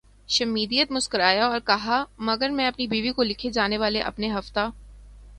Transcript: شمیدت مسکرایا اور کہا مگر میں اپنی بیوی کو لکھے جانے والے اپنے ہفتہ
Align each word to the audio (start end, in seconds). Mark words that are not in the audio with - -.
شمیدت 0.29 0.91
مسکرایا 0.91 1.45
اور 1.45 1.59
کہا 1.59 2.03
مگر 2.19 2.49
میں 2.49 2.67
اپنی 2.67 2.87
بیوی 2.87 3.11
کو 3.11 3.23
لکھے 3.23 3.49
جانے 3.49 3.77
والے 3.77 4.01
اپنے 4.01 4.31
ہفتہ 4.33 4.69